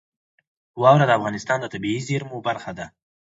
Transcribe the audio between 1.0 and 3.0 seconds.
د افغانستان د طبیعي زیرمو برخه ده.